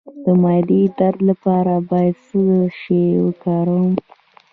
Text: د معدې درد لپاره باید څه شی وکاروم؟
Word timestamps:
د 0.23 0.25
معدې 0.41 0.81
درد 0.99 1.19
لپاره 1.29 1.73
باید 1.89 2.15
څه 2.27 2.41
شی 2.79 3.03
وکاروم؟ 3.25 3.89